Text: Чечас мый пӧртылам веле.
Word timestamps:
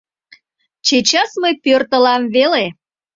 Чечас 0.85 1.31
мый 1.41 1.53
пӧртылам 1.63 2.23
веле. 2.35 2.65